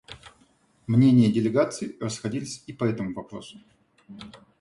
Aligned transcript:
Мнения 0.87 1.31
делегаций 1.31 1.95
расходились 2.01 2.63
и 2.65 2.73
по 2.73 2.85
этому 2.85 3.13
вопросу. 3.13 3.59